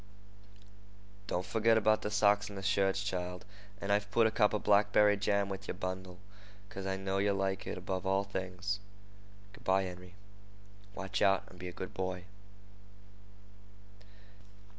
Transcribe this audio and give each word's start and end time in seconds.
"Don't 1.27 1.45
forgit 1.45 1.77
about 1.77 2.01
the 2.01 2.09
socks 2.09 2.49
and 2.49 2.57
the 2.57 2.63
shirts, 2.63 3.03
child; 3.03 3.45
and 3.79 3.91
I've 3.91 4.09
put 4.09 4.25
a 4.25 4.31
cup 4.31 4.51
of 4.51 4.63
blackberry 4.63 5.15
jam 5.15 5.47
with 5.47 5.67
yer 5.67 5.75
bundle, 5.75 6.17
because 6.67 6.87
I 6.87 6.97
know 6.97 7.19
yeh 7.19 7.31
like 7.33 7.67
it 7.67 7.77
above 7.77 8.03
all 8.07 8.23
things. 8.23 8.79
Good 9.53 9.63
by, 9.63 9.83
Henry. 9.83 10.15
Watch 10.95 11.21
out, 11.21 11.43
and 11.49 11.59
be 11.59 11.67
a 11.67 11.71
good 11.71 11.93
boy." 11.93 12.23